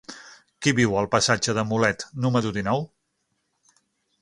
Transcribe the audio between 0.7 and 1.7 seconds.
viu al passatge de